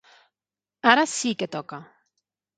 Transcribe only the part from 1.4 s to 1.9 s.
que toca.